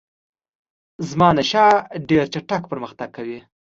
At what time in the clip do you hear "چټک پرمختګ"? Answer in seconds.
2.33-3.09